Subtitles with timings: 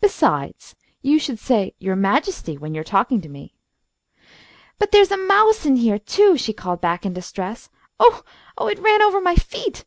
[0.00, 3.54] "Besides, you should say 'your Majesty' when you are talking to me."
[4.80, 7.70] "But there's a mouse in heah, too," she called back, in distress.
[8.02, 8.24] "Oo!
[8.60, 8.66] Oo!
[8.66, 9.84] It ran ovah my feet.